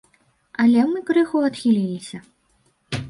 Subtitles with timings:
[0.63, 2.17] Але мы крыху адхіліліся.